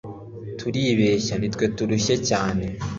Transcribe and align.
Turibeshya 0.59 1.35
Ni 1.37 1.49
twe 1.53 1.65
turushye 1.75 2.15
cyane 2.29 2.63